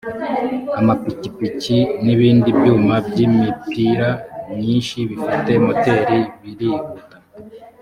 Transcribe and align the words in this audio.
amapikipiki 0.79 1.77
n 2.03 2.05
ibindi 2.13 2.49
byuma 2.59 2.95
by’imipira 3.07 4.09
myinshi 4.55 4.97
bifite 5.09 5.51
moteri 5.65 6.19
birihuta 6.41 7.15